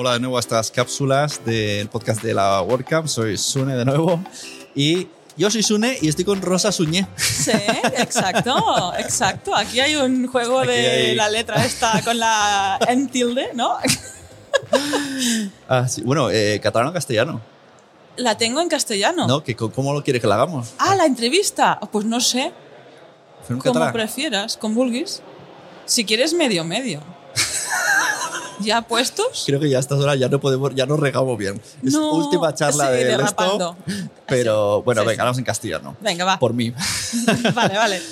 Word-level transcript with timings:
Hola 0.00 0.12
de 0.12 0.20
nuevo 0.20 0.36
a 0.36 0.40
estas 0.40 0.70
cápsulas 0.70 1.44
del 1.44 1.88
podcast 1.88 2.22
de 2.22 2.32
la 2.32 2.62
WordCamp. 2.62 3.08
Soy 3.08 3.36
Sune 3.36 3.74
de 3.74 3.84
nuevo 3.84 4.20
y 4.72 5.08
yo 5.36 5.50
soy 5.50 5.64
Sune 5.64 5.98
y 6.00 6.08
estoy 6.08 6.24
con 6.24 6.40
Rosa 6.40 6.70
Suñé. 6.70 7.04
Sí, 7.16 7.50
exacto, 7.96 8.92
exacto. 8.96 9.56
Aquí 9.56 9.80
hay 9.80 9.96
un 9.96 10.28
juego 10.28 10.60
Aquí 10.60 10.68
de 10.70 10.90
hay- 10.90 11.14
la 11.16 11.28
letra 11.28 11.64
esta 11.64 12.00
con 12.02 12.16
la 12.16 12.78
en 12.86 13.08
tilde, 13.08 13.50
¿no? 13.54 13.76
Ah, 15.68 15.88
sí. 15.88 16.02
Bueno, 16.02 16.30
eh, 16.30 16.60
catalán 16.62 16.90
o 16.90 16.92
castellano. 16.92 17.40
La 18.16 18.36
tengo 18.38 18.60
en 18.60 18.68
castellano. 18.68 19.26
¿No? 19.26 19.42
¿Que, 19.42 19.56
¿Cómo 19.56 19.92
lo 19.92 20.04
quieres 20.04 20.22
que 20.22 20.28
la 20.28 20.36
hagamos? 20.36 20.74
Ah, 20.78 20.94
la 20.94 21.06
entrevista. 21.06 21.80
Pues 21.90 22.04
no 22.04 22.20
sé, 22.20 22.52
como 23.64 23.92
prefieras, 23.92 24.56
con 24.56 24.76
vulguis. 24.76 25.22
Si 25.86 26.04
quieres 26.04 26.34
medio 26.34 26.62
medio. 26.62 27.17
¿Ya 28.60 28.82
puestos? 28.82 29.44
Creo 29.46 29.60
que 29.60 29.68
ya 29.70 29.76
a 29.78 29.80
estas 29.80 29.98
horas 30.00 30.18
ya 30.18 30.28
no 30.28 30.40
podemos, 30.40 30.74
ya 30.74 30.86
no 30.86 30.96
regamos 30.96 31.36
bien. 31.38 31.60
Es 31.82 31.92
No, 31.92 32.12
última 32.12 32.54
charla 32.54 32.86
sí, 32.86 32.92
de 32.92 33.00
esto. 33.02 33.16
derrapando. 33.18 33.76
Pero 34.26 34.82
bueno, 34.82 35.02
Sí, 35.02 35.08
venga, 35.08 35.22
hablamos 35.22 35.38
en 35.38 35.44
castellano. 35.44 35.96
Venga, 36.00 36.24
va. 36.24 36.38
Por 36.38 36.52
mí. 36.54 36.72
Vale, 37.54 37.76
vale. 37.76 38.02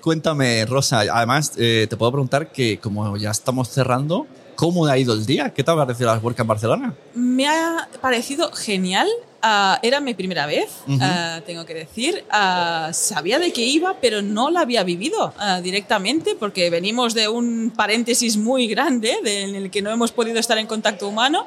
Cuéntame, 0.00 0.66
Rosa. 0.66 1.00
Además, 1.00 1.52
eh, 1.56 1.86
te 1.88 1.96
puedo 1.96 2.12
preguntar 2.12 2.52
que 2.52 2.78
como 2.78 3.16
ya 3.16 3.30
estamos 3.30 3.70
cerrando, 3.70 4.26
¿cómo 4.64 4.86
ha 4.86 4.96
ido 4.96 5.12
el 5.12 5.26
día? 5.26 5.52
¿Qué 5.52 5.62
te 5.62 5.70
ha 5.70 5.76
parecido 5.76 6.06
la 6.12 6.18
WordCamp 6.18 6.48
Barcelona? 6.48 6.94
Me 7.14 7.46
ha 7.46 7.86
parecido 8.00 8.50
genial. 8.52 9.06
Ah, 9.46 9.78
era 9.82 10.00
mi 10.00 10.14
primera 10.14 10.46
vez, 10.46 10.70
Ujú. 10.88 10.98
ah, 11.02 11.40
tengo 11.44 11.66
que 11.66 11.74
decir. 11.74 12.24
Ah, 12.30 12.88
sabía 12.94 13.38
de 13.38 13.52
qué 13.52 13.60
iba, 13.60 13.96
pero 14.00 14.22
no 14.22 14.50
la 14.50 14.60
había 14.60 14.82
vivido 14.84 15.34
directamente 15.62 16.34
porque 16.34 16.70
venimos 16.70 17.12
de 17.12 17.28
un 17.28 17.70
paréntesis 17.76 18.38
muy 18.38 18.66
grande 18.66 19.18
de- 19.22 19.42
en 19.42 19.54
el 19.54 19.70
que 19.70 19.82
no 19.82 19.90
hemos 19.90 20.12
podido 20.12 20.38
estar 20.40 20.56
en 20.56 20.66
contacto 20.66 21.06
humano. 21.08 21.44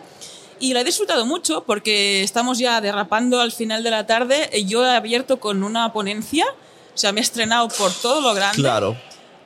Y 0.60 0.74
la 0.74 0.82
he 0.82 0.84
disfrutado 0.84 1.26
mucho 1.26 1.64
porque 1.66 2.22
estamos 2.24 2.60
ya 2.60 2.82
derrapando 2.82 3.42
al 3.42 3.52
final 3.52 3.82
de 3.84 3.90
la 3.92 4.06
tarde. 4.06 4.50
Yo 4.68 4.86
he 4.86 4.96
abierto 4.96 5.40
con 5.40 5.64
una 5.64 5.92
ponencia, 5.92 6.46
o 6.94 6.98
sea, 6.98 7.12
me 7.12 7.20
he 7.20 7.24
estrenado 7.24 7.68
por 7.68 7.92
todo 7.94 8.22
lo 8.22 8.34
grande. 8.36 8.58
Claro. 8.62 8.96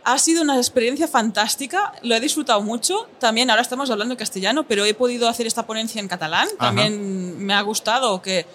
Ha 0.04 0.18
sido 0.18 0.42
una 0.42 0.58
experiencia 0.58 1.08
fantástica, 1.08 1.94
lo 2.02 2.16
he 2.16 2.20
disfrutado 2.20 2.62
mucho. 2.62 3.08
También 3.20 3.50
ahora 3.50 3.62
estamos 3.62 3.90
hablando 3.92 4.14
en 4.14 4.18
castellano, 4.18 4.64
pero 4.68 4.84
he 4.86 4.94
podido 4.94 5.30
hacer 5.30 5.46
esta 5.46 5.66
ponencia 5.68 6.00
en 6.02 6.08
catalán. 6.08 6.48
Ajá. 6.58 6.68
También 6.68 7.38
me 7.38 7.54
ha 7.54 7.62
gustado 7.62 8.22
que 8.22 8.46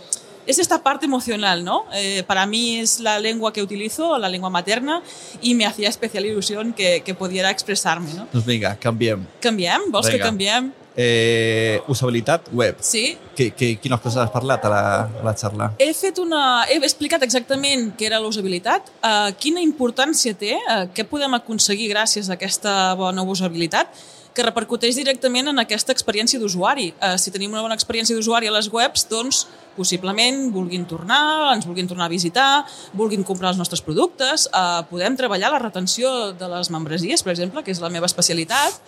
es 0.47 0.59
esta 0.59 0.83
parte 0.83 1.07
emocional, 1.07 1.65
¿no? 1.65 1.85
Eh, 1.93 2.23
para 2.27 2.47
mí 2.47 2.79
es 2.79 3.01
la 3.01 3.19
lengua 3.19 3.53
que 3.53 3.63
utilizo, 3.63 4.17
la 4.19 4.29
lengua 4.29 4.51
materna, 4.51 5.03
y 5.41 5.55
me 5.55 5.67
hacía 5.67 5.89
especial 5.89 6.25
ilusión 6.25 6.73
que, 6.73 7.03
que 7.05 7.15
pudiera 7.15 7.51
expresarme, 7.51 8.13
¿no? 8.15 8.29
Doncs 8.33 8.47
vinga, 8.47 8.77
canviem. 8.77 9.27
Canviem? 9.41 9.91
Vols 9.91 10.07
que 10.07 10.15
Vinga. 10.15 10.25
canviem? 10.27 10.73
Eh, 10.97 11.83
usabilitat 11.93 12.49
web. 12.57 12.79
Sí. 12.81 13.19
Que, 13.37 13.51
que, 13.53 13.75
quines 13.77 14.01
coses 14.01 14.23
has 14.23 14.31
parlat 14.33 14.65
a 14.65 14.71
la, 14.73 14.83
a 15.21 15.25
la 15.27 15.35
xarra? 15.37 15.71
He 15.77 15.91
fet 15.93 16.17
una... 16.23 16.65
He 16.73 16.79
explicat 16.81 17.21
exactament 17.27 17.91
què 17.99 18.09
era 18.09 18.21
la 18.23 18.31
usabilitat, 18.31 18.89
uh, 19.05 19.29
quina 19.37 19.61
importància 19.61 20.33
té, 20.33 20.55
uh, 20.57 20.87
què 20.97 21.05
podem 21.05 21.37
aconseguir 21.37 21.91
gràcies 21.91 22.31
a 22.31 22.39
aquesta 22.39 22.73
bona 22.97 23.27
usabilitat, 23.29 23.93
que 24.37 24.45
repercuteix 24.45 24.97
directament 24.97 25.49
en 25.53 25.61
aquesta 25.61 25.93
experiència 25.93 26.41
d'usuari. 26.41 26.91
Uh, 26.97 27.17
si 27.21 27.33
tenim 27.33 27.53
una 27.53 27.65
bona 27.65 27.77
experiència 27.77 28.17
d'usuari 28.17 28.49
a 28.49 28.55
les 28.55 28.69
webs, 28.73 29.05
doncs 29.11 29.43
possiblement 29.77 30.47
vulguin 30.55 30.87
tornar, 30.89 31.53
ens 31.55 31.69
vulguin 31.69 31.89
tornar 31.89 32.09
a 32.09 32.13
visitar, 32.13 32.49
vulguin 32.97 33.25
comprar 33.25 33.53
els 33.53 33.61
nostres 33.61 33.85
productes, 33.85 34.47
uh, 34.49 34.81
podem 34.89 35.17
treballar 35.17 35.53
la 35.53 35.61
retenció 35.61 36.33
de 36.37 36.49
les 36.57 36.73
membresies, 36.73 37.25
per 37.25 37.35
exemple, 37.37 37.65
que 37.65 37.77
és 37.77 37.85
la 37.85 37.93
meva 37.93 38.09
especialitat, 38.09 38.81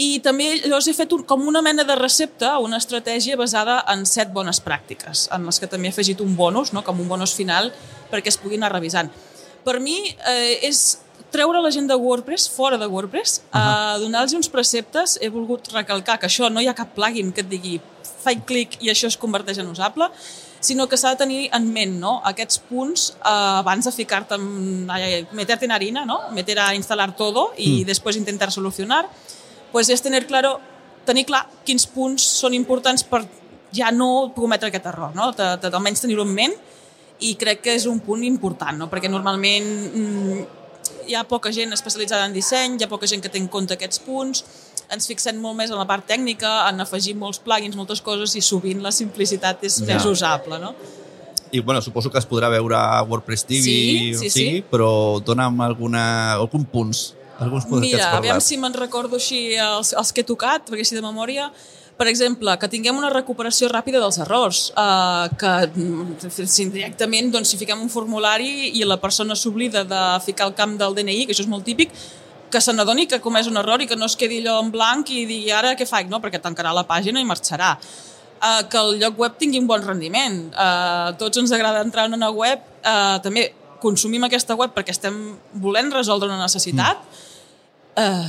i 0.00 0.20
també 0.24 0.48
llavors 0.62 0.88
he 0.88 0.94
fet 0.96 1.12
un, 1.12 1.24
com 1.28 1.44
una 1.48 1.60
mena 1.64 1.84
de 1.84 1.96
recepta, 1.98 2.54
una 2.64 2.78
estratègia 2.80 3.36
basada 3.36 3.82
en 3.92 4.06
set 4.08 4.32
bones 4.32 4.62
pràctiques, 4.64 5.26
en 5.36 5.44
les 5.48 5.60
que 5.60 5.68
també 5.68 5.90
he 5.90 5.92
afegit 5.92 6.22
un 6.24 6.36
bonus, 6.36 6.72
no? 6.72 6.84
com 6.86 7.00
un 7.00 7.08
bonus 7.10 7.34
final, 7.36 7.68
perquè 8.10 8.32
es 8.32 8.40
puguin 8.40 8.62
anar 8.62 8.72
revisant. 8.72 9.12
Per 9.62 9.78
mi 9.80 9.98
eh, 10.08 10.58
és 10.64 10.98
treure 11.32 11.60
la 11.64 11.70
gent 11.72 11.88
de 11.88 11.96
WordPress 11.96 12.48
fora 12.52 12.78
de 12.80 12.88
WordPress, 12.88 13.42
uh 13.52 13.58
-huh. 13.58 13.98
donar-los 14.00 14.32
uns 14.32 14.48
preceptes, 14.48 15.18
he 15.20 15.28
volgut 15.28 15.68
recalcar 15.72 16.18
que 16.18 16.26
això 16.26 16.50
no 16.50 16.60
hi 16.60 16.68
ha 16.68 16.74
cap 16.74 16.94
plugin 16.94 17.32
que 17.32 17.40
et 17.40 17.48
digui 17.48 17.80
faig 18.22 18.44
clic 18.44 18.78
i 18.80 18.90
això 18.90 19.06
es 19.06 19.16
converteix 19.16 19.58
en 19.58 19.68
usable, 19.68 20.08
sinó 20.60 20.88
que 20.88 20.96
s'ha 20.96 21.10
de 21.10 21.16
tenir 21.16 21.50
en 21.52 21.72
ment 21.72 21.98
no? 22.00 22.20
aquests 22.24 22.58
punts 22.58 23.10
eh, 23.10 23.58
abans 23.58 23.84
de 23.84 23.92
ficar-te 23.92 24.34
en, 24.34 24.90
ai, 24.90 25.26
meterte 25.32 25.64
en 25.64 25.72
harina, 25.72 26.04
no? 26.04 26.30
meter 26.30 26.58
a 26.58 26.74
instalar 26.74 27.16
todo 27.16 27.52
i 27.56 27.82
mm. 27.82 27.86
després 27.86 28.16
intentar 28.16 28.50
solucionar 28.50 29.08
pues 29.72 29.88
és 29.90 30.02
tener 30.04 30.26
claro, 30.28 30.58
tenir 31.08 31.24
clar 31.26 31.46
quins 31.66 31.86
punts 31.90 32.22
són 32.42 32.54
importants 32.54 33.02
per 33.08 33.24
ja 33.72 33.90
no 33.90 34.32
cometre 34.36 34.68
aquest 34.68 34.86
error, 34.92 35.14
no? 35.16 35.30
De, 35.32 35.56
de, 35.62 35.70
almenys 35.72 36.04
tenir-ho 36.04 36.26
en 36.28 36.34
ment 36.36 36.54
i 37.22 37.34
crec 37.40 37.62
que 37.64 37.76
és 37.78 37.86
un 37.86 38.00
punt 38.04 38.22
important, 38.26 38.76
no? 38.78 38.88
perquè 38.90 39.08
normalment 39.10 39.68
mm, 39.94 40.42
hi 41.08 41.14
ha 41.14 41.22
poca 41.28 41.52
gent 41.54 41.72
especialitzada 41.74 42.26
en 42.26 42.34
disseny, 42.34 42.76
hi 42.78 42.84
ha 42.84 42.90
poca 42.90 43.08
gent 43.10 43.22
que 43.22 43.30
té 43.32 43.38
en 43.40 43.48
compte 43.50 43.76
aquests 43.76 44.02
punts, 44.04 44.42
ens 44.92 45.06
fixem 45.08 45.38
molt 45.40 45.56
més 45.56 45.70
en 45.72 45.78
la 45.80 45.86
part 45.88 46.04
tècnica, 46.08 46.50
en 46.68 46.82
afegir 46.84 47.14
molts 47.18 47.40
plugins, 47.42 47.78
moltes 47.78 48.02
coses, 48.04 48.34
i 48.36 48.42
sovint 48.44 48.82
la 48.84 48.92
simplicitat 48.92 49.62
és 49.64 49.80
Ja. 49.80 49.94
més 49.94 50.04
usable, 50.04 50.58
no? 50.58 50.74
I 51.52 51.60
bueno, 51.60 51.80
suposo 51.84 52.10
que 52.10 52.18
es 52.18 52.26
podrà 52.28 52.48
veure 52.50 52.76
a 52.76 53.02
WordPress 53.02 53.44
TV, 53.46 53.62
Sí, 53.62 54.14
sí, 54.14 54.30
sigui, 54.30 54.56
sí. 54.60 54.64
però 54.70 55.20
dona'm 55.24 55.60
alguna, 55.60 56.32
algun 56.34 56.64
punts, 56.64 57.14
alguns 57.42 57.68
que 57.68 57.82
Mira, 57.82 58.10
aviam 58.16 58.40
si 58.40 58.58
me'n 58.60 58.74
recordo 58.74 59.18
així 59.20 59.54
els, 59.60 59.92
els 59.98 60.12
que 60.12 60.24
he 60.24 60.28
tocat, 60.28 60.66
perquè 60.68 60.86
així 60.86 60.98
de 60.98 61.04
memòria. 61.04 61.50
Per 61.98 62.08
exemple, 62.08 62.54
que 62.58 62.70
tinguem 62.72 62.96
una 62.96 63.10
recuperació 63.12 63.68
ràpida 63.70 64.00
dels 64.02 64.16
errors, 64.24 64.62
uh, 64.80 65.28
que 65.38 65.50
mm, 65.68 66.32
si 66.48 66.66
directament, 66.72 67.28
doncs, 67.34 67.52
si 67.52 67.60
fiquem 67.60 67.82
un 67.84 67.92
formulari 67.92 68.72
i 68.78 68.86
la 68.88 68.96
persona 68.98 69.36
s'oblida 69.38 69.84
de 69.86 70.02
ficar 70.24 70.48
el 70.48 70.56
camp 70.58 70.78
del 70.80 70.96
DNI, 70.96 71.26
que 71.28 71.36
això 71.36 71.44
és 71.44 71.50
molt 71.52 71.68
típic, 71.68 71.92
que 72.52 72.60
se 72.60 72.72
n'adoni 72.72 73.06
que 73.08 73.20
comès 73.24 73.48
un 73.48 73.60
error 73.60 73.80
i 73.80 73.88
que 73.88 73.96
no 73.96 74.08
es 74.08 74.16
quedi 74.20 74.40
allò 74.42 74.58
en 74.64 74.72
blanc 74.72 75.12
i 75.12 75.24
digui 75.28 75.52
ara 75.54 75.76
què 75.76 75.86
faig, 75.88 76.10
no? 76.12 76.20
perquè 76.20 76.40
tancarà 76.42 76.72
la 76.76 76.84
pàgina 76.88 77.20
i 77.20 77.28
marxarà. 77.28 77.76
Uh, 78.42 78.64
que 78.66 78.80
el 78.80 78.96
lloc 78.98 79.20
web 79.22 79.36
tingui 79.38 79.60
un 79.62 79.68
bon 79.70 79.84
rendiment. 79.86 80.38
Uh, 80.50 81.12
tots 81.20 81.38
ens 81.38 81.52
agrada 81.54 81.84
entrar 81.86 82.08
en 82.08 82.16
una 82.18 82.32
web, 82.34 82.64
uh, 82.82 83.20
també 83.22 83.52
consumim 83.82 84.26
aquesta 84.26 84.56
web 84.58 84.74
perquè 84.74 84.94
estem 84.94 85.18
volent 85.62 85.90
resoldre 85.94 86.30
una 86.30 86.42
necessitat, 86.42 87.02
Uh, 87.92 88.24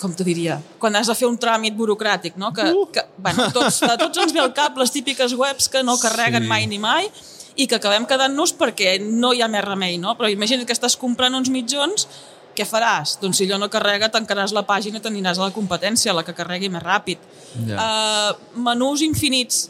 com 0.00 0.14
te 0.16 0.24
diria, 0.24 0.54
quan 0.80 0.94
has 0.96 1.10
de 1.10 1.14
fer 1.14 1.26
un 1.28 1.36
tràmit 1.36 1.74
burocràtic, 1.76 2.38
no? 2.40 2.54
que, 2.56 2.64
Uh. 2.72 2.86
que 2.90 3.02
bueno, 3.20 3.50
tots, 3.52 3.82
a 3.84 3.98
tots 4.00 4.16
ens 4.22 4.32
ve 4.32 4.40
al 4.40 4.54
cap 4.56 4.78
les 4.80 4.90
típiques 4.90 5.34
webs 5.36 5.68
que 5.68 5.82
no 5.84 5.98
carreguen 6.00 6.42
Sí. 6.44 6.48
mai 6.48 6.66
ni 6.66 6.78
mai 6.78 7.10
i 7.56 7.66
que 7.66 7.76
acabem 7.76 8.06
quedant-nos 8.06 8.54
perquè 8.56 8.96
no 9.02 9.34
hi 9.34 9.42
ha 9.42 9.48
més 9.48 9.64
remei, 9.64 9.98
no? 9.98 10.16
Però 10.16 10.30
imagina't 10.32 10.64
que 10.64 10.72
estàs 10.72 10.96
comprant 10.96 11.34
uns 11.36 11.50
mitjons, 11.50 12.06
què 12.56 12.64
faràs? 12.64 13.18
Doncs 13.20 13.36
si 13.36 13.44
allò 13.44 13.58
no 13.60 13.68
carrega, 13.68 14.08
tancaràs 14.08 14.52
la 14.56 14.64
pàgina 14.66 14.96
i 14.98 15.00
t'aniràs 15.04 15.36
a 15.38 15.42
la 15.50 15.50
competència, 15.52 16.12
a 16.12 16.14
la 16.14 16.22
que 16.24 16.32
carregui 16.34 16.70
més 16.72 16.82
ràpid. 16.82 17.18
Ja. 17.68 17.76
Uh, 17.76 18.60
menús 18.62 19.02
infinits. 19.02 19.66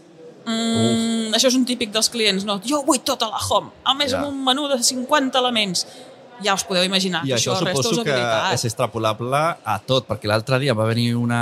Mm, 0.47 1.35
això 1.35 1.49
és 1.51 1.57
un 1.59 1.65
típic 1.69 1.91
dels 1.93 2.09
clients, 2.09 2.45
no? 2.49 2.61
Jo 2.65 2.83
vull 2.87 3.01
tota 3.05 3.27
la 3.29 3.37
home, 3.51 3.71
a 3.85 3.93
més 3.95 4.13
Ja. 4.13 4.19
amb 4.23 4.29
un 4.31 4.45
menú 4.45 4.69
de 4.69 4.79
50 4.83 5.39
elements. 5.39 5.87
Ja 6.45 6.55
us 6.55 6.65
podeu 6.67 6.85
imaginar 6.87 7.25
I 7.27 7.33
que 7.33 7.39
això 7.39 7.55
això 7.57 7.67
suposo 7.67 8.05
que 8.07 8.19
és 8.55 8.65
extrapolable 8.69 9.41
a 9.65 9.79
tot, 9.85 10.07
perquè 10.09 10.31
l'altre 10.31 10.61
dia 10.63 10.77
va 10.79 10.87
venir 10.91 11.13
una, 11.19 11.41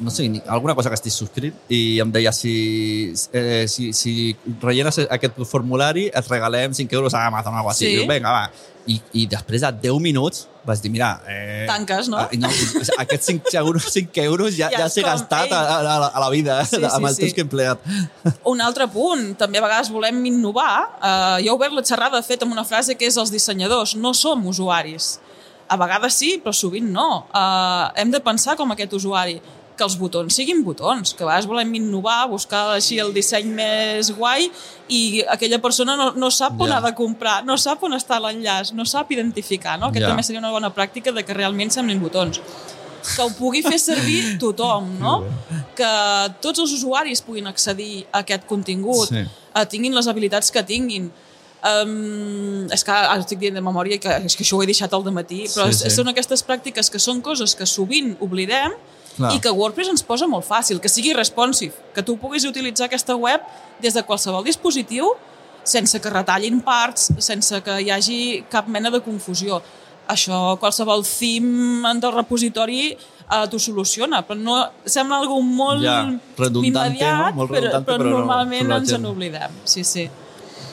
no 0.00 0.10
sé, 0.10 0.42
alguna 0.48 0.74
cosa 0.74 0.90
que 0.90 0.96
estic 0.96 1.12
subscrit 1.12 1.72
i 1.72 2.00
em 2.02 2.12
deia 2.12 2.32
si, 2.32 3.12
eh, 3.32 3.66
si, 3.68 3.92
si 3.92 4.36
rellenes 4.62 5.02
aquest 5.04 5.40
formulari 5.48 6.08
et 6.08 6.28
regalem 6.30 6.74
5 6.74 6.96
euros 6.96 7.14
a 7.14 7.26
Amazon 7.26 7.54
o 7.54 7.58
alguna 7.58 7.72
cosa 7.72 7.84
així. 7.84 7.92
Sí. 7.92 8.00
Dic, 8.00 8.10
vinga, 8.10 8.32
va. 8.32 8.70
I, 8.90 8.96
I 9.14 9.26
després 9.30 9.62
de 9.62 9.70
10 9.84 10.00
minuts 10.02 10.48
vaig 10.66 10.80
dir, 10.82 10.90
mira... 10.94 11.10
Eh, 11.28 11.66
Tanques, 11.68 12.08
no? 12.10 12.18
ah, 12.18 12.28
no 12.38 12.48
aquests 13.02 13.28
5 13.30 13.52
euros, 13.60 13.86
5 13.94 14.24
euros 14.24 14.56
ja, 14.56 14.70
Ja 14.72 14.84
ja, 14.84 14.88
s'he 14.90 15.02
gastat 15.06 15.50
ei. 15.50 15.54
a, 15.54 15.60
a, 15.60 15.78
a, 15.78 16.08
a 16.08 16.22
la 16.22 16.30
vida 16.30 16.60
Sí, 16.66 16.76
sí, 16.80 16.84
amb 16.86 17.06
el 17.06 17.14
sí. 17.14 17.22
temps 17.22 17.34
que 17.34 17.42
he 17.42 17.46
empleat. 17.46 17.86
Un 18.52 18.62
altre 18.62 18.88
punt, 18.90 19.32
també 19.38 19.58
a 19.58 19.64
vegades 19.66 19.90
volem 19.92 20.22
innovar. 20.30 20.74
Uh, 20.98 21.38
jo 21.42 21.52
he 21.52 21.56
obert 21.56 21.74
la 21.76 21.84
xerrada, 21.86 22.18
de 22.18 22.26
fet, 22.26 22.42
amb 22.46 22.54
una 22.54 22.64
frase 22.66 22.96
que 22.98 23.06
és 23.10 23.18
els 23.18 23.30
dissenyadors 23.34 23.96
no 23.98 24.14
som 24.14 24.46
usuaris. 24.50 25.16
A 25.72 25.78
vegades 25.80 26.14
sí, 26.18 26.36
però 26.42 26.52
sovint 26.54 26.90
no. 26.92 27.24
Uh, 27.30 27.90
hem 27.98 28.10
de 28.12 28.20
pensar 28.22 28.58
com 28.58 28.70
aquest 28.74 28.94
usuari 28.98 29.38
que 29.76 29.84
els 29.84 29.96
botons 29.96 30.34
siguin 30.36 30.62
botons, 30.64 31.14
que 31.16 31.24
a 31.24 31.26
vegades 31.26 31.46
volem 31.48 31.70
innovar, 31.78 32.28
buscar 32.28 32.74
així 32.74 32.98
el 33.00 33.12
disseny 33.14 33.48
més 33.56 34.10
guai 34.14 34.50
i 34.92 35.22
aquella 35.32 35.58
persona 35.64 35.96
no, 35.96 36.10
no 36.12 36.30
sap 36.30 36.60
on 36.60 36.68
Ja. 36.68 36.76
ha 36.78 36.80
de 36.84 36.94
comprar, 36.94 37.44
no 37.44 37.56
sap 37.56 37.82
on 37.82 37.92
està 37.96 38.20
l'enllaç, 38.20 38.72
no 38.76 38.84
sap 38.84 39.10
identificar. 39.12 39.78
No? 39.78 39.86
Aquest 39.88 40.02
Ja. 40.04 40.08
també 40.12 40.22
seria 40.22 40.40
una 40.40 40.50
bona 40.50 40.70
pràctica 40.74 41.12
de 41.12 41.24
que 41.24 41.34
realment 41.34 41.70
semblin 41.72 42.00
botons 42.00 42.40
que 43.16 43.22
ho 43.22 43.30
pugui 43.34 43.62
fer 43.62 43.78
servir 43.80 44.36
tothom, 44.42 44.98
no? 45.00 45.24
Que 45.74 45.88
tots 46.40 46.60
els 46.60 46.70
usuaris 46.72 47.20
puguin 47.22 47.46
accedir 47.50 48.06
a 48.12 48.20
aquest 48.20 48.44
contingut, 48.46 49.08
Sí. 49.08 49.24
eh, 49.54 49.66
tinguin 49.66 49.94
les 49.94 50.06
habilitats 50.06 50.50
que 50.52 50.62
tinguin. 50.62 51.10
Um, 51.62 52.66
és 52.74 52.82
que 52.82 52.90
ara 52.90 53.20
estic 53.22 53.38
dient 53.38 53.54
de 53.54 53.60
memòria 53.62 53.96
que 54.02 54.08
és 54.26 54.34
que 54.34 54.42
això 54.42 54.56
ho 54.58 54.62
he 54.64 54.66
deixat 54.66 54.92
al 54.96 55.04
matí, 55.14 55.44
però 55.46 55.68
sí, 55.70 55.84
sí. 55.84 55.90
són 55.94 56.08
aquestes 56.10 56.42
pràctiques 56.44 56.90
que 56.90 56.98
són 56.98 57.20
coses 57.22 57.54
que 57.54 57.66
sovint 57.70 58.16
oblidem 58.20 58.72
Clar. 59.16 59.34
i 59.36 59.40
que 59.44 59.50
WordPress 59.52 59.90
ens 59.92 60.02
posa 60.02 60.26
molt 60.26 60.46
fàcil, 60.48 60.80
que 60.80 60.88
sigui 60.88 61.12
responsive, 61.12 61.74
que 61.94 62.02
tu 62.02 62.16
puguis 62.16 62.46
utilitzar 62.48 62.86
aquesta 62.86 63.14
web 63.16 63.42
des 63.82 63.92
de 63.94 64.02
qualsevol 64.08 64.44
dispositiu 64.44 65.10
sense 65.64 66.00
que 66.00 66.10
retallin 66.10 66.60
parts, 66.64 67.10
sense 67.22 67.60
que 67.62 67.76
hi 67.84 67.90
hagi 67.94 68.44
cap 68.50 68.66
mena 68.68 68.90
de 68.90 68.98
confusió. 69.04 69.60
Això 70.10 70.56
qualsevol 70.58 71.04
theme 71.06 71.92
del 72.02 72.12
repositori 72.16 72.90
eh, 72.90 73.44
t'ho 73.48 73.58
soluciona, 73.62 74.22
però 74.26 74.40
no, 74.40 74.56
sembla 74.84 75.20
algo 75.22 75.38
molt 75.44 75.84
Ja, 75.84 76.00
redundante, 76.36 76.96
immediat, 76.96 77.30
no? 77.30 77.44
Molt 77.44 77.50
però, 77.52 77.60
redundante, 77.60 77.86
però, 77.92 77.98
però 78.02 78.10
no, 78.10 78.18
normalment 78.18 78.64
però 78.66 78.72
la 78.74 78.80
ens 78.82 78.90
gent- 78.90 79.04
n'oblidem. 79.06 79.50
Sí, 79.64 79.84
sí. 79.84 80.08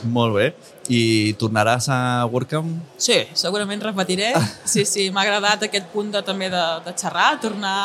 Molt 0.09 0.35
bé. 0.37 0.47
I 0.89 1.33
tornaràs 1.37 1.89
a 1.93 1.99
WordCamp? 2.31 2.71
Sí, 2.97 3.19
segurament 3.37 3.83
repetiré. 3.83 4.31
Sí, 4.69 4.85
sí, 4.85 5.09
m'ha 5.13 5.23
agradat 5.25 5.67
aquest 5.67 5.89
punt 5.93 6.11
de, 6.13 6.21
també 6.25 6.49
de, 6.53 6.63
de 6.85 6.93
xerrar, 6.97 7.39
tornar 7.41 7.75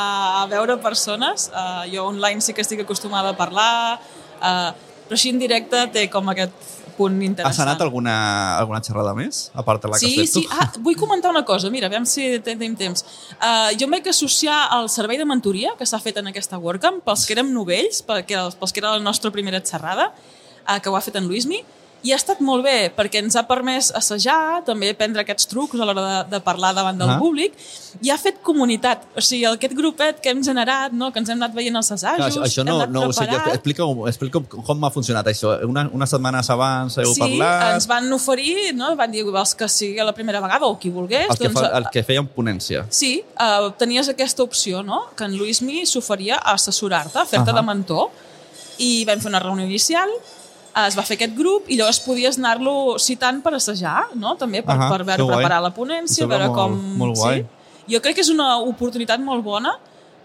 a 0.43 0.47
veure 0.51 0.79
persones. 0.85 1.51
Uh, 1.53 1.85
jo 1.93 2.07
online 2.11 2.45
sí 2.45 2.53
que 2.57 2.65
estic 2.65 2.85
acostumada 2.85 3.33
a 3.33 3.37
parlar, 3.37 3.99
uh, 4.41 4.71
però 5.05 5.19
així 5.19 5.33
en 5.35 5.41
directe 5.41 5.81
té 5.93 6.07
com 6.13 6.29
aquest 6.33 6.73
punt 6.95 7.17
interessant. 7.23 7.51
Has 7.51 7.61
anat 7.65 7.81
alguna, 7.83 8.15
alguna 8.61 8.81
xerrada 8.85 9.15
més? 9.19 9.49
A 9.55 9.65
part 9.67 9.83
de 9.83 9.91
la 9.91 9.99
que 9.99 10.07
Sí, 10.07 10.13
has 10.21 10.31
fet 10.31 10.35
sí. 10.37 10.43
tu? 10.47 10.55
Ah, 10.55 10.69
vull 10.85 10.97
comentar 10.97 11.33
una 11.33 11.45
cosa, 11.45 11.71
mira, 11.73 11.89
aviam 11.91 12.07
si 12.09 12.29
tenim 12.45 12.77
temps. 12.79 13.05
Uh, 13.35 13.73
jo 13.75 13.89
em 13.89 13.97
vaig 13.97 14.09
associar 14.13 14.61
al 14.77 14.89
servei 14.93 15.19
de 15.21 15.27
mentoria 15.29 15.75
que 15.79 15.87
s'ha 15.89 16.01
fet 16.03 16.21
en 16.23 16.31
aquesta 16.31 16.61
WordCamp 16.61 17.03
pels 17.05 17.27
que 17.27 17.35
érem 17.37 17.51
novells, 17.53 18.05
pels 18.07 18.27
que 18.73 18.85
era 18.85 18.95
la 18.95 19.03
nostra 19.03 19.33
primera 19.35 19.61
xerrada, 19.65 20.13
uh, 20.69 20.79
que 20.79 20.93
ho 20.93 20.97
ha 20.97 21.03
fet 21.05 21.19
en 21.21 21.27
Luismi, 21.29 21.65
i 22.05 22.13
ha 22.13 22.17
estat 22.21 22.41
molt 22.45 22.63
bé 22.67 22.91
perquè 22.93 23.23
ens 23.25 23.35
ha 23.41 23.43
permès 23.49 23.87
assajar, 23.97 24.61
també 24.67 24.91
aprendre 24.93 25.23
aquests 25.25 25.47
trucs 25.49 25.81
a 25.81 25.87
l'hora 25.89 26.03
de, 26.05 26.19
de 26.35 26.41
parlar 26.45 26.75
davant 26.77 26.99
del 27.01 27.09
Ah. 27.15 27.19
públic 27.19 27.55
i 28.03 28.11
ha 28.13 28.19
fet 28.21 28.43
comunitat. 28.45 29.07
O 29.17 29.23
sigui, 29.25 29.47
aquest 29.49 29.73
grupet 29.79 30.21
que 30.21 30.29
hem 30.35 30.43
generat, 30.45 30.93
no? 30.93 31.09
que 31.13 31.19
ens 31.23 31.31
hem 31.33 31.39
anat 31.41 31.55
veient 31.57 31.77
els 31.81 31.89
Clar, 31.89 31.97
assajos, 31.97 32.27
això, 32.37 32.43
això 32.45 32.65
no, 32.67 32.75
hem 32.75 32.83
anat 32.83 32.91
no 32.93 33.01
sé. 33.13 33.25
jo- 33.25 33.31
preparant. 33.31 33.55
Explica, 33.55 33.87
explica 34.11 34.43
com 34.67 34.85
ha 34.85 34.91
funcionat 34.91 35.27
això. 35.33 35.55
Una, 35.65 35.87
unes 35.93 36.11
setmanes 36.11 36.51
abans 36.51 36.99
heu 36.99 37.15
Sí, 37.15 37.21
parlat... 37.25 37.75
ens 37.79 37.87
van 37.89 38.13
oferir, 38.13 38.75
no? 38.75 38.95
van 38.97 39.11
dir, 39.11 39.25
vols 39.25 39.55
que 39.55 39.69
sigui 39.69 39.97
la 40.05 40.13
primera 40.13 40.41
vegada 40.45 40.67
o 40.67 40.77
qui 40.79 40.91
volgués. 40.91 41.31
El 41.31 41.39
que, 41.39 41.49
doncs, 41.49 41.61
fa, 41.61 41.73
el 41.79 41.89
que 41.91 42.03
feien 42.05 42.29
ponència. 42.29 42.85
Sí, 42.91 43.23
uh, 43.41 43.71
tenies 43.79 44.09
aquesta 44.13 44.43
opció, 44.45 44.83
no? 44.83 45.07
Que 45.17 45.25
en 45.25 45.39
Luismi 45.39 45.87
s'oferia 45.87 46.37
a 46.37 46.53
assessorar-te, 46.59 47.19
a 47.19 47.25
fer-te 47.25 47.51
Ahà. 47.51 47.61
de 47.63 47.67
mentor. 47.73 48.11
I 48.79 49.05
vam 49.07 49.21
fer 49.23 49.29
una 49.31 49.39
reunió 49.39 49.65
inicial, 49.65 50.11
eh, 50.11 50.34
es 50.87 50.97
va 50.99 51.03
fer 51.07 51.15
aquest 51.17 51.35
grup 51.39 51.69
i 51.71 51.77
llavors 51.79 52.01
podies 52.03 52.39
anar-lo 52.41 52.99
citant 52.99 53.41
per 53.45 53.53
assajar, 53.55 54.09
no? 54.19 54.35
També 54.41 54.63
per, 54.63 54.75
Ahà, 54.75 54.89
per 54.91 55.05
veure, 55.07 55.27
preparar 55.29 55.61
la 55.63 55.71
ponència, 55.75 56.27
veure 56.27 56.49
molt- 56.49 56.59
com... 56.59 56.79
molt 56.99 57.17
guai. 57.21 57.43
Sí? 57.45 57.93
Jo 57.95 58.01
crec 58.01 58.17
que 58.17 58.25
és 58.25 58.31
una 58.33 58.57
oportunitat 58.59 59.21
molt 59.21 59.45
bona 59.45 59.75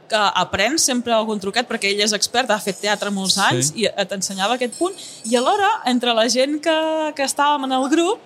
que 0.10 0.18
aprens 0.42 0.82
sempre 0.90 1.14
algun 1.14 1.38
truquet, 1.40 1.68
perquè 1.70 1.92
ell 1.92 2.00
és 2.02 2.14
expert, 2.18 2.50
ha 2.50 2.58
fet 2.58 2.80
teatre 2.82 3.12
molts 3.14 3.36
Sí. 3.36 3.42
anys 3.46 3.68
i 3.76 3.86
eh, 3.86 4.06
t'ensenyava 4.10 4.56
aquest 4.58 4.74
punt. 4.80 4.96
I 5.30 5.36
alhora, 5.38 5.68
entre 5.86 6.16
la 6.18 6.26
gent 6.34 6.58
que, 6.66 6.78
que 7.16 7.24
estàvem 7.28 7.68
en 7.68 7.76
el 7.78 7.86
grup, 7.92 8.18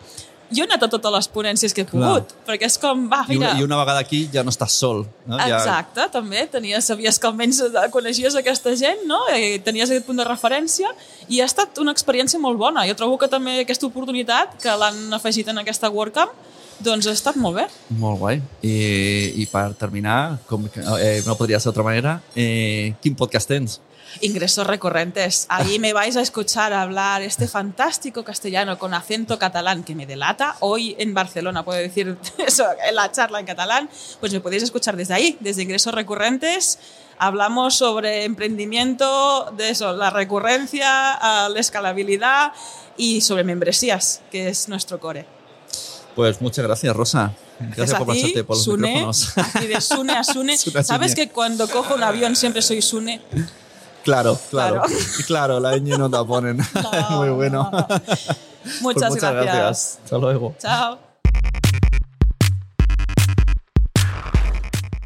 jo 0.56 0.64
he 0.64 0.68
anat 0.70 0.86
a 0.86 0.90
totes 0.92 1.14
les 1.16 1.28
ponències 1.34 1.74
que 1.76 1.84
he 1.84 1.88
Clar. 1.90 2.02
pogut, 2.02 2.34
perquè 2.48 2.70
és 2.70 2.78
com, 2.82 3.06
va, 3.12 3.24
I 3.28 3.38
una, 3.38 3.50
mira... 3.50 3.60
I 3.60 3.66
una 3.66 3.80
vegada 3.82 4.04
aquí 4.06 4.24
ja 4.34 4.46
no 4.46 4.54
estàs 4.54 4.78
sol. 4.80 5.04
No? 5.26 5.40
Ja, 5.40 5.60
Exacte, 5.60 6.08
també. 6.14 6.46
Tenies, 6.52 6.88
sabies 6.92 7.20
que 7.20 7.30
almenys 7.30 7.62
eh, 7.68 7.86
coneixies 7.94 8.38
aquesta 8.40 8.76
gent, 8.80 9.06
no? 9.10 9.20
I 9.34 9.60
tenies 9.66 9.92
aquest 9.92 10.08
punt 10.08 10.22
de 10.22 10.28
referència 10.28 10.94
i 11.28 11.42
ha 11.42 11.50
estat 11.50 11.82
una 11.84 11.94
experiència 11.96 12.42
molt 12.42 12.62
bona. 12.62 12.88
Jo 12.90 12.98
trobo 13.00 13.20
que 13.22 13.32
també 13.32 13.60
aquesta 13.64 13.90
oportunitat 13.90 14.58
que 14.62 14.80
l'han 14.80 15.20
afegit 15.20 15.50
en 15.52 15.64
aquesta 15.64 15.92
WordCamp 15.94 16.34
doncs 16.80 17.08
ha 17.08 17.14
estat 17.16 17.38
molt 17.40 17.58
bé. 17.62 17.66
Molt 18.00 18.20
guai. 18.22 18.42
I, 18.66 18.76
i 19.44 19.48
per 19.52 19.74
terminar, 19.80 20.40
com 20.50 20.68
que, 20.72 20.84
eh, 21.00 21.22
no 21.28 21.38
podria 21.40 21.60
ser 21.60 21.72
d'altra 21.72 21.86
manera, 21.88 22.20
eh, 22.36 22.94
quin 23.02 23.18
podcast 23.20 23.52
tens? 23.52 23.80
Ingresos 24.22 24.68
recurrentes. 24.68 25.46
Ahí 25.50 25.80
me 25.80 25.94
vais 25.94 26.16
a 26.18 26.22
escuchar 26.22 26.72
hablar 26.74 27.22
este 27.22 27.48
fantástico 27.48 28.24
castellano 28.24 28.78
con 28.78 28.94
acento 28.94 29.40
catalán 29.40 29.84
que 29.84 29.96
me 29.96 30.06
delata. 30.06 30.56
Hoy 30.60 30.96
en 31.00 31.14
Barcelona 31.14 31.66
puedo 31.66 31.80
decir 31.80 32.18
eso, 32.46 32.66
en 32.88 32.96
la 32.96 33.12
charla 33.12 33.40
en 33.40 33.46
catalán. 33.46 33.90
Pues 34.20 34.32
me 34.32 34.40
podéis 34.40 34.64
escuchar 34.64 34.96
desde 34.96 35.16
ahí, 35.16 35.38
desde 35.40 35.64
Ingresos 35.64 35.94
Recurrentes. 35.94 36.80
Hablamos 37.18 37.76
sobre 37.76 38.26
emprendimiento, 38.26 39.52
de 39.56 39.70
eso, 39.70 39.94
la 39.94 40.10
recurrencia, 40.10 41.18
la 41.48 41.60
escalabilidad 41.60 42.52
y 42.98 43.22
sobre 43.22 43.44
membresías, 43.44 44.22
que 44.32 44.50
es 44.50 44.68
nuestro 44.68 45.00
core. 45.00 45.26
Pues 46.16 46.42
muchas 46.42 46.64
gracias, 46.66 46.96
Rosa. 46.96 47.34
Gracias, 47.60 47.98
por 48.00 48.14
ti, 48.14 48.22
pasarte 48.22 48.44
por 48.44 48.56
los 48.58 48.64
Sune, 48.64 48.88
micrófonos. 48.90 49.38
aquí 49.38 49.68
de 49.68 49.82
Sune 49.82 50.14
a 50.14 50.24
Sune. 50.24 50.58
Sune 50.60 50.80
a 50.80 50.84
¿Sabes 50.84 51.12
Sune. 51.12 51.26
que 51.28 51.32
cuando 51.34 51.68
cojo 51.68 51.96
un 51.96 52.04
avión 52.04 52.36
siempre 52.36 52.62
soy 52.62 52.82
Sune? 52.82 53.22
Claro, 54.04 54.38
claro. 54.50 54.82
Claro. 54.82 54.94
Claro, 55.28 55.60
la 55.60 55.78
ñ 55.78 55.98
no 55.98 56.10
te 56.10 56.18
ponen. 56.28 56.58
No, 57.10 57.10
Muy 57.18 57.30
bueno. 57.30 57.70
no. 57.72 57.88
Pues 57.88 58.82
Muchas, 58.82 59.16
gracias. 59.16 60.00
Hasta 60.04 60.18
luego. 60.18 60.56
Chao. 60.60 61.00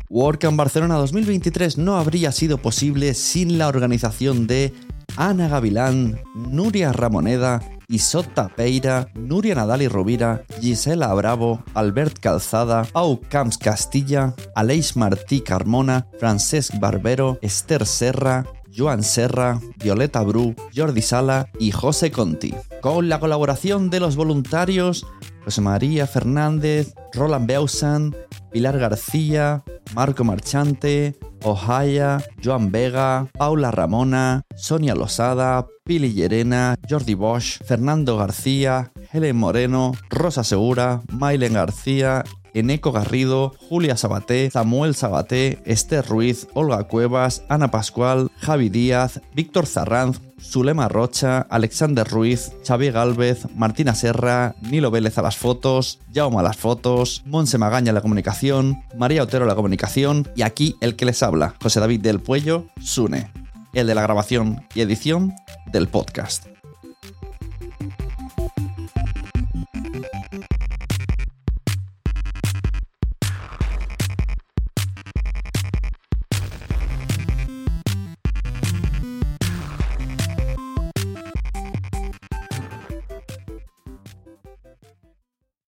WordCamp 0.10 0.58
Barcelona 0.58 0.96
2023 0.96 1.78
no 1.78 1.98
habría 1.98 2.32
sido 2.32 2.58
posible 2.60 3.14
sin 3.14 3.58
la 3.58 3.68
organización 3.68 4.48
de 4.48 4.74
Ana 5.16 5.48
Gavilán, 5.50 6.22
Nuria 6.34 6.94
Ramoneda, 6.94 7.62
Isota 7.90 8.50
Peira, 8.50 9.08
Nuria 9.16 9.56
Nadal 9.56 9.82
y 9.82 9.88
Rovira, 9.88 10.44
Gisela 10.60 11.14
Bravo, 11.14 11.64
Albert 11.74 12.20
Calzada, 12.20 12.84
Pau 12.84 13.22
Camps 13.30 13.58
Castilla, 13.58 14.36
Aleix 14.56 14.98
Martí 14.98 15.40
Carmona, 15.40 16.06
Francesc 16.20 16.78
Barbero, 16.82 17.40
Esther 17.42 17.86
Serra, 17.86 18.46
Joan 18.76 19.04
Serra, 19.04 19.62
Violeta 19.78 20.22
Bru, 20.22 20.54
Jordi 20.76 21.02
Sala 21.02 21.50
y 21.60 21.72
José 21.72 22.12
Conti. 22.12 22.54
Con 22.82 23.08
la 23.08 23.22
colaboración 23.22 23.90
de 23.90 24.02
los 24.02 24.18
voluntarios 24.18 25.06
José 25.48 25.62
María 25.62 26.08
Fernández, 26.08 26.94
Roland 27.14 27.48
Beusan, 27.48 28.14
Pilar 28.52 28.78
García, 28.80 29.64
Marco 29.96 30.26
Marchante, 30.26 31.16
Ohaya, 31.44 32.24
Joan 32.44 32.72
Vega, 32.72 33.28
Paula 33.38 33.72
Ramona, 33.72 34.44
Sonia 34.56 34.96
Losada, 34.96 35.66
Pili 35.84 36.14
Llerena, 36.14 36.76
Jordi 36.90 37.16
Bosch, 37.16 37.60
Fernando 37.64 38.18
García, 38.18 38.92
Helen 39.12 39.38
Moreno, 39.38 39.94
Rosa 40.10 40.44
Segura, 40.44 41.02
Mailen 41.12 41.54
García, 41.54 42.24
Eneco 42.54 42.92
Garrido, 42.92 43.54
Julia 43.70 43.98
Sabaté, 43.98 44.50
Samuel 44.52 44.96
Sabaté, 44.96 45.60
Esther 45.66 46.06
Ruiz, 46.06 46.48
Olga 46.54 46.84
Cuevas, 46.84 47.44
Ana 47.50 47.72
Pascual, 47.72 48.32
Javi 48.40 48.70
Díaz, 48.70 49.22
Víctor 49.34 49.66
Zarranz, 49.66 50.22
Zulema 50.42 50.88
Rocha, 50.88 51.48
Alexander 51.50 52.08
Ruiz, 52.08 52.52
Xavier 52.66 52.94
Galvez, 52.94 53.48
Martina 53.56 53.96
Serra, 53.96 54.56
Nilo 54.62 54.92
Vélez 54.92 55.18
a 55.18 55.22
las 55.22 55.38
fotos, 55.38 56.00
Jaume 56.14 56.40
a 56.40 56.44
las 56.44 56.58
fotos, 56.58 57.24
Monse 57.26 57.58
Magaña 57.58 57.92
a 57.92 57.94
la 57.94 58.02
comunicación, 58.02 58.84
María 58.98 59.24
Otero 59.24 59.46
a 59.46 59.48
la 59.48 59.56
comunicación 59.56 60.28
y 60.36 60.44
aquí 60.44 60.76
el 60.82 60.96
que 60.96 61.06
les 61.06 61.24
habla, 61.24 61.56
José 61.62 61.80
David 61.80 62.02
del 62.02 62.20
Puello, 62.20 62.68
Sune, 62.80 63.32
el 63.74 63.88
de 63.88 63.96
la 63.96 64.04
grabación 64.04 64.66
y 64.76 64.82
edición 64.82 65.34
del 65.72 65.88
podcast. 65.88 66.57